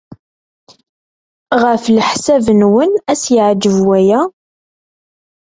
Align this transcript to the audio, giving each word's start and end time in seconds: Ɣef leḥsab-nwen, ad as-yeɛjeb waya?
Ɣef 1.61 1.83
leḥsab-nwen, 1.95 2.91
ad 3.11 3.17
as-yeɛjeb 3.19 3.77
waya? 3.87 4.21